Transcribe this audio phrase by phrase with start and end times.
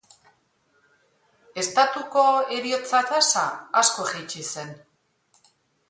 [1.63, 2.23] Estatuko
[2.57, 3.47] heriotza-tasa
[3.85, 4.77] asko jaitsi zen.